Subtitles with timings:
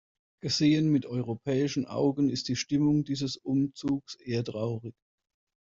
[0.41, 4.95] Gesehen mit europäischen Augen ist die Stimmung dieses Umzugs eher traurig.